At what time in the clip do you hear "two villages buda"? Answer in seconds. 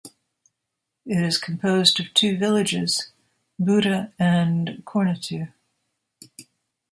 2.15-4.11